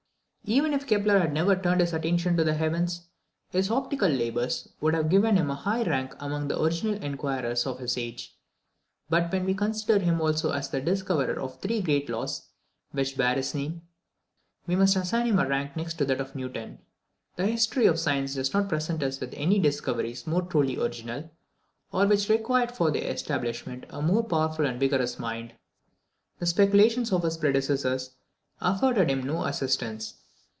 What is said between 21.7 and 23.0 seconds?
or which required for